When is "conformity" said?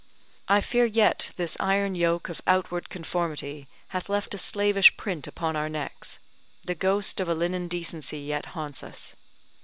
2.89-3.67